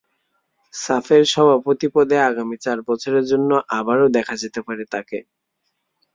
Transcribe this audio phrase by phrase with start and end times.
[0.73, 5.19] সাফের সভাপতি পদে আগামী চার বছরের জন্য আবারও দেখা যেতে পারে তাঁকে।